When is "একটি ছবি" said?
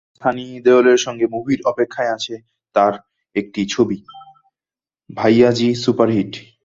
3.35-3.97